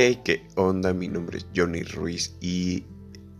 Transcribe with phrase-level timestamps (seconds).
[0.00, 0.94] Hey, ¿qué onda?
[0.94, 2.84] Mi nombre es Johnny Ruiz y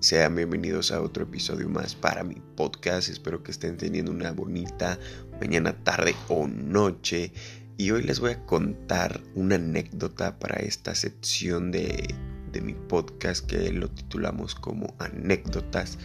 [0.00, 3.10] sean bienvenidos a otro episodio más para mi podcast.
[3.10, 4.98] Espero que estén teniendo una bonita
[5.38, 7.30] mañana, tarde o noche.
[7.76, 12.14] Y hoy les voy a contar una anécdota para esta sección de,
[12.52, 15.98] de mi podcast que lo titulamos como anécdotas.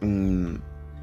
[0.00, 0.54] Mm,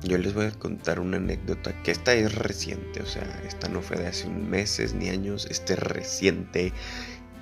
[0.04, 3.82] yo les voy a contar una anécdota que esta es reciente, o sea, esta no
[3.82, 6.74] fue de hace meses ni años, este es reciente.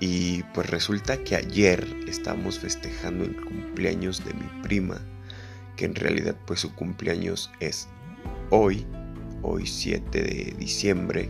[0.02, 5.00] Y pues resulta que ayer estábamos festejando el cumpleaños de mi prima,
[5.78, 7.88] que en realidad pues su cumpleaños es
[8.50, 8.86] hoy,
[9.44, 11.30] hoy 7 de diciembre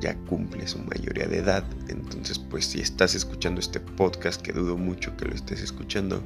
[0.00, 1.64] ya cumple su mayoría de edad.
[1.88, 6.22] Entonces, pues si estás escuchando este podcast, que dudo mucho que lo estés escuchando,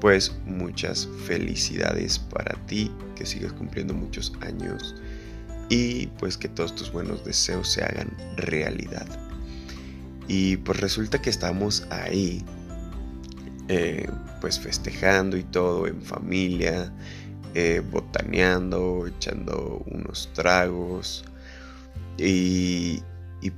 [0.00, 4.96] pues muchas felicidades para ti, que sigas cumpliendo muchos años
[5.68, 9.06] y pues que todos tus buenos deseos se hagan realidad.
[10.28, 12.44] Y pues resulta que estamos ahí,
[13.68, 14.08] eh,
[14.40, 16.92] pues festejando y todo en familia,
[17.54, 21.24] eh, botaneando, echando unos tragos.
[22.18, 23.02] Y,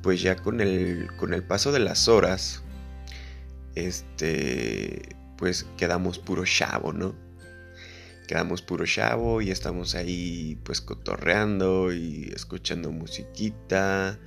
[0.03, 2.63] pues ya con el, con el paso de las horas,
[3.75, 7.15] este, pues quedamos puro chavo, ¿no?
[8.27, 14.19] Quedamos puro chavo y estamos ahí pues cotorreando y escuchando musiquita,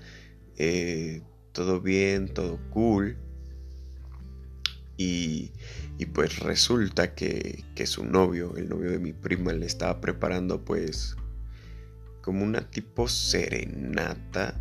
[0.57, 1.23] eh,
[1.57, 3.17] todo bien, todo cool.
[4.95, 5.51] Y,
[5.97, 10.63] y pues resulta que, que su novio, el novio de mi prima, le estaba preparando
[10.63, 11.15] pues
[12.21, 14.53] como una tipo serenata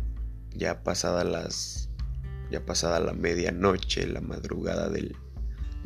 [0.55, 1.91] ya pasada las
[2.49, 5.15] ya pasada la medianoche, la madrugada del,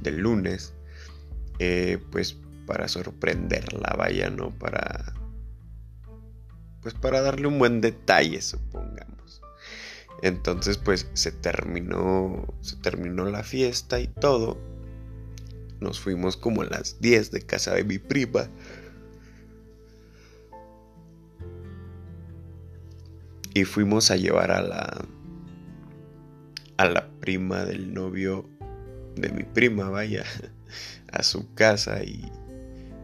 [0.02, 0.73] del lunes,
[1.59, 4.52] eh, pues para sorprenderla, vaya, ¿no?
[4.52, 5.14] Para,
[6.81, 9.21] pues para darle un buen detalle, supongamos.
[10.22, 14.58] Entonces, pues se terminó, se terminó la fiesta y todo.
[15.80, 18.50] Nos fuimos como a las 10 de casa de mi prima.
[23.53, 25.06] y fuimos a llevar a la
[26.78, 28.50] a la prima del novio
[29.16, 30.24] de mi prima, vaya,
[31.12, 32.31] a su casa y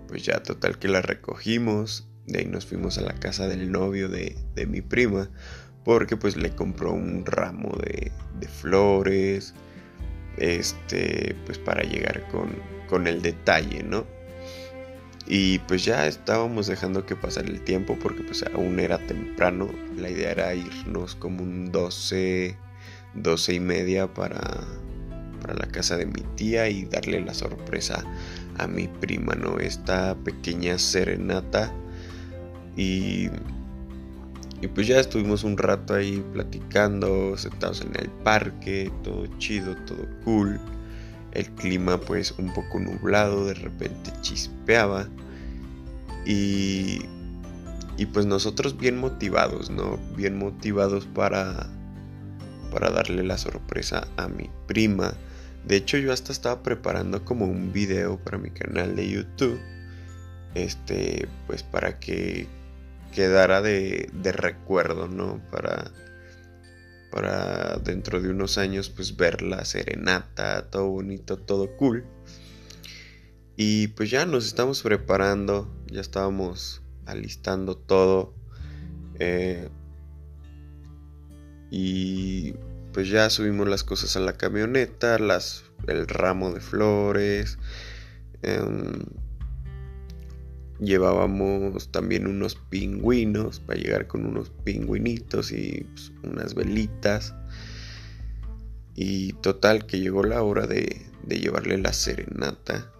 [0.07, 4.07] pues ya total que la recogimos, de ahí nos fuimos a la casa del novio
[4.07, 5.29] de, de mi prima
[5.87, 8.11] porque pues le compró un ramo de,
[8.49, 9.53] flores,
[10.35, 12.49] este, pues para llegar con,
[12.89, 14.05] con el detalle, ¿no?
[15.27, 19.69] Y pues ya estábamos dejando que pasara el tiempo porque pues aún era temprano.
[19.95, 22.57] La idea era irnos como un 12,
[23.13, 24.41] 12 y media para,
[25.41, 28.03] para la casa de mi tía y darle la sorpresa
[28.57, 29.57] a mi prima, ¿no?
[29.57, 31.73] Esta pequeña serenata.
[32.75, 33.29] Y,
[34.61, 40.07] y pues ya estuvimos un rato ahí platicando, sentados en el parque, todo chido, todo
[40.23, 40.59] cool
[41.37, 45.07] el clima pues un poco nublado, de repente chispeaba
[46.25, 46.99] y,
[47.95, 49.97] y pues nosotros bien motivados, ¿no?
[50.15, 51.69] Bien motivados para,
[52.71, 55.13] para darle la sorpresa a mi prima.
[55.65, 59.59] De hecho yo hasta estaba preparando como un video para mi canal de YouTube.
[60.55, 62.47] Este, pues para que
[63.17, 65.41] quedara de, de recuerdo, ¿no?
[65.49, 65.91] Para
[67.11, 72.05] para dentro de unos años pues ver la serenata, todo bonito, todo cool.
[73.55, 78.35] Y pues ya nos estamos preparando, ya estábamos alistando todo.
[79.17, 79.67] Eh,
[81.71, 82.53] y
[82.93, 87.57] pues ya subimos las cosas a la camioneta, las, el ramo de flores.
[88.43, 89.05] Em,
[90.79, 97.33] Llevábamos también unos pingüinos para llegar con unos pingüinitos y pues, unas velitas.
[98.95, 102.91] Y total que llegó la hora de, de llevarle la serenata.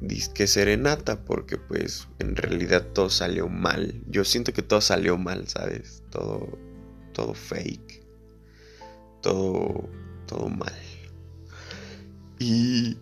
[0.00, 4.02] Disque serenata porque pues en realidad todo salió mal.
[4.08, 6.02] Yo siento que todo salió mal, ¿sabes?
[6.10, 6.58] Todo,
[7.12, 8.04] todo fake.
[9.22, 9.88] Todo,
[10.26, 10.74] todo mal.
[12.38, 12.96] Y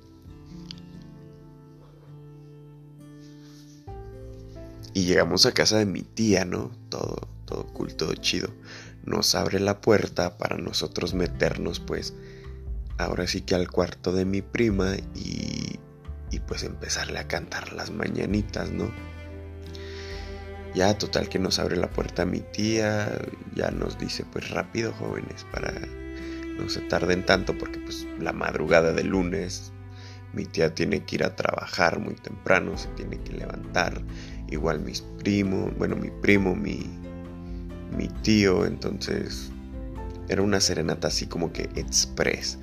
[4.96, 6.70] Y llegamos a casa de mi tía, ¿no?
[6.88, 8.48] Todo, todo cool, todo chido.
[9.04, 12.14] Nos abre la puerta para nosotros meternos, pues,
[12.96, 15.78] ahora sí que al cuarto de mi prima y,
[16.30, 18.90] y pues empezarle a cantar las mañanitas, ¿no?
[20.74, 23.20] Ya total que nos abre la puerta mi tía,
[23.54, 25.74] ya nos dice pues rápido jóvenes para
[26.58, 29.74] no se tarden tanto porque pues la madrugada de lunes
[30.32, 34.02] mi tía tiene que ir a trabajar muy temprano, se tiene que levantar
[34.50, 36.86] igual mis primos, bueno, mi primo, mi,
[37.96, 39.50] mi tío, entonces
[40.28, 42.58] era una serenata así como que express.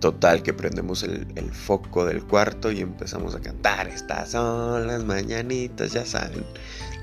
[0.00, 3.88] Total, que prendemos el, foco del cuarto y empezamos a cantar.
[3.88, 6.44] Estas son las mañanitas, ya saben.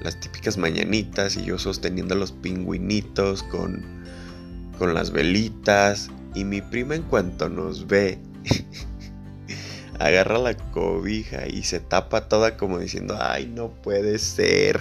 [0.01, 3.83] Las típicas mañanitas y yo sosteniendo los pingüinitos con,
[4.79, 6.09] con las velitas.
[6.35, 8.17] Y mi prima en cuanto nos ve,
[9.99, 14.79] agarra la cobija y se tapa toda como diciendo, ay, no puede ser.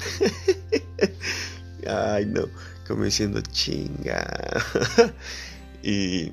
[1.89, 2.49] ay, no,
[2.87, 4.27] como diciendo, chinga.
[5.83, 6.33] y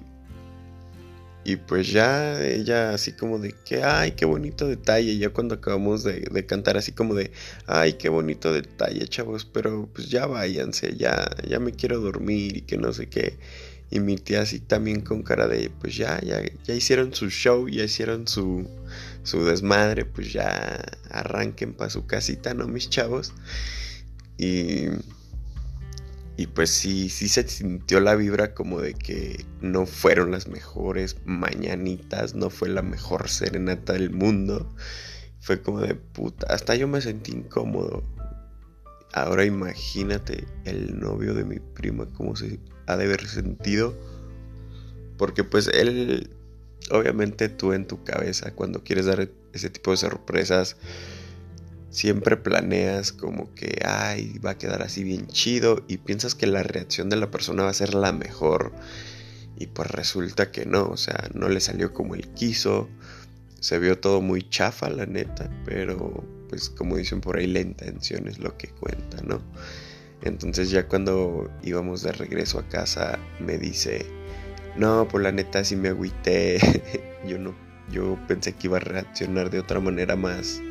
[1.43, 5.17] y pues ya ella así como de que, ay, qué bonito detalle.
[5.17, 7.31] Ya cuando acabamos de, cantar así como de,
[7.65, 9.45] ay, qué bonito detalle, chavos.
[9.45, 13.37] Pero pues ya váyanse, ya, ya me quiero dormir y que no sé qué.
[13.91, 17.67] Y mi tía así también con cara de, pues ya, ya, ya hicieron su show,
[17.67, 18.67] ya hicieron su,
[19.23, 23.33] su desmadre, pues ya arranquen para su casita, ¿no, mis chavos?
[24.37, 24.87] Y
[26.41, 31.17] y pues sí, sí se sintió la vibra como de que no fueron las mejores
[31.23, 34.73] mañanitas, no fue la mejor serenata del mundo.
[35.39, 38.03] Fue como de puta, hasta yo me sentí incómodo.
[39.13, 43.95] Ahora imagínate el novio de mi prima, cómo se ha de haber sentido.
[45.17, 46.31] Porque pues él,
[46.89, 50.77] obviamente tú en tu cabeza, cuando quieres dar ese tipo de sorpresas,
[51.91, 56.63] siempre planeas como que, ay, va a quedar así bien chido y piensas que la
[56.63, 58.71] reacción de la persona va a ser la mejor
[59.57, 62.89] y pues resulta que no, o sea, no le salió como él quiso,
[63.59, 68.27] se vio todo muy chafa la neta, pero pues como dicen por ahí la intención
[68.27, 69.39] es lo que cuenta, ¿no?
[70.23, 74.05] Entonces ya cuando íbamos de regreso a casa me dice,
[74.75, 76.59] no, pues la neta sí me agüité,
[77.27, 77.55] yo no,
[77.91, 80.61] yo pensé que iba a reaccionar de otra manera más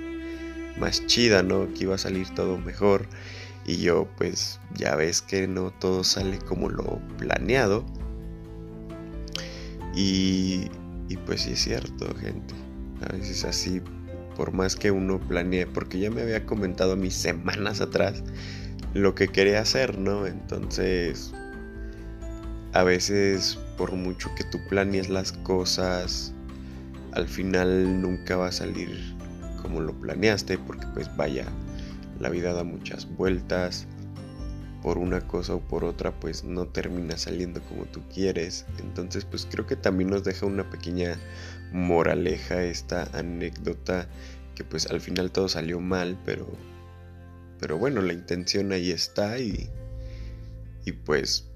[0.81, 1.73] más chida, ¿no?
[1.75, 3.07] Que iba a salir todo mejor.
[3.67, 7.85] Y yo pues ya ves que no todo sale como lo planeado.
[9.95, 10.71] Y,
[11.09, 12.55] y pues sí es cierto, gente.
[13.03, 13.83] A veces así,
[14.37, 18.23] por más que uno planee, porque ya me había comentado mis semanas atrás
[18.95, 20.27] lo que quería hacer, ¿no?
[20.27, 21.33] Entonces,
[22.73, 26.33] a veces por mucho que tú planees las cosas,
[27.13, 29.17] al final nunca va a salir
[29.63, 31.47] como lo planeaste, porque pues vaya,
[32.19, 33.87] la vida da muchas vueltas,
[34.83, 38.67] por una cosa o por otra pues no termina saliendo como tú quieres.
[38.79, 41.19] Entonces pues creo que también nos deja una pequeña
[41.73, 44.09] moraleja esta anécdota
[44.55, 46.49] que pues al final todo salió mal, pero
[47.61, 49.69] pero bueno, la intención ahí está y
[50.87, 51.47] y pues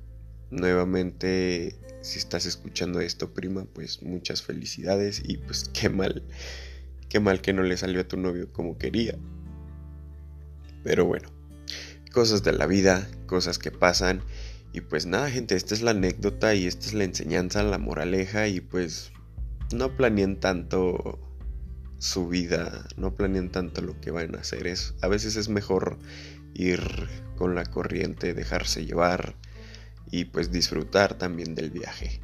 [0.51, 6.23] nuevamente si estás escuchando esto prima, pues muchas felicidades y pues qué mal
[7.15, 9.17] Qué mal que no le salió a tu novio como quería.
[10.83, 11.29] Pero bueno,
[12.13, 14.21] cosas de la vida, cosas que pasan.
[14.73, 18.49] Y pues nada, gente, esta es la anécdota y esta es la enseñanza, la moraleja.
[18.49, 19.13] Y pues
[19.73, 21.21] no planeen tanto
[22.05, 24.67] su vida, no planeen tanto lo que van a hacer.
[24.67, 25.99] Es, a veces es mejor
[26.53, 26.83] ir
[27.35, 29.35] con la corriente, dejarse llevar
[30.11, 32.21] y pues disfrutar también del viaje.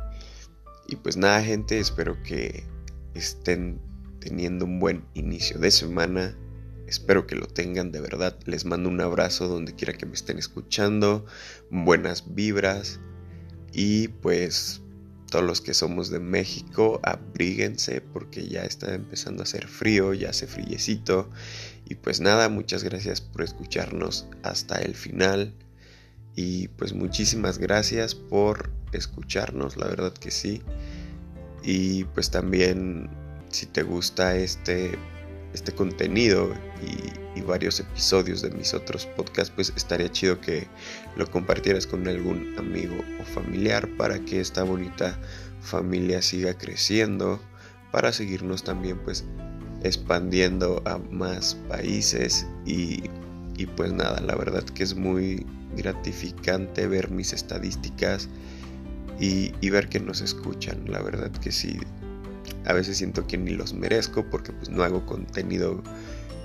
[0.86, 2.64] Y pues nada, gente, espero que
[3.14, 3.80] estén
[4.18, 6.36] teniendo un buen inicio de semana.
[6.86, 8.38] Espero que lo tengan de verdad.
[8.44, 11.24] Les mando un abrazo donde quiera que me estén escuchando.
[11.70, 13.00] Buenas vibras.
[13.72, 14.82] Y pues
[15.30, 20.30] todos los que somos de México, abríguense porque ya está empezando a hacer frío, ya
[20.30, 21.30] hace friecito.
[21.88, 25.54] Y pues nada, muchas gracias por escucharnos hasta el final.
[26.36, 30.62] Y pues muchísimas gracias por escucharnos, la verdad que sí.
[31.62, 33.08] Y pues también
[33.50, 34.98] si te gusta este,
[35.54, 36.52] este contenido
[36.82, 37.10] y,
[37.46, 40.68] varios episodios de mis otros podcasts, pues estaría chido que
[41.16, 45.18] lo compartieras con algún amigo o familiar para que esta bonita
[45.60, 47.40] familia siga creciendo,
[47.90, 49.24] para seguirnos también pues
[49.82, 52.46] expandiendo a más países.
[52.66, 53.04] Y,
[53.56, 55.44] y pues nada, la verdad que es muy
[55.76, 58.28] gratificante ver mis estadísticas
[59.18, 61.80] y, y ver que nos escuchan, la verdad que sí,
[62.64, 65.82] a veces siento que ni los merezco porque pues no hago contenido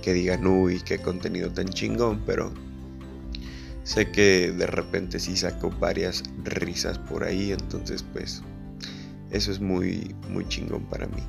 [0.01, 2.53] que digan uy, qué contenido tan chingón, pero
[3.83, 8.41] sé que de repente sí saco varias risas por ahí, entonces pues
[9.31, 11.23] eso es muy muy chingón para mí.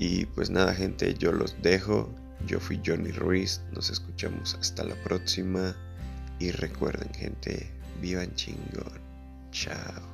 [0.00, 2.12] Y pues nada, gente, yo los dejo.
[2.46, 5.76] Yo fui Johnny Ruiz, nos escuchamos hasta la próxima
[6.38, 8.98] y recuerden, gente, vivan chingón.
[9.52, 10.09] Chao.